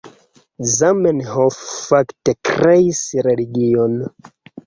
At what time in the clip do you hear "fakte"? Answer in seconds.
1.89-2.31